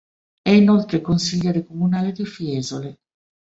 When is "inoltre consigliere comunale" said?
0.49-2.11